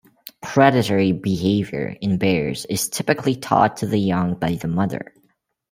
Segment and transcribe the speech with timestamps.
[0.41, 5.13] Predatory behaviour in bears is typically taught to the young by the mother.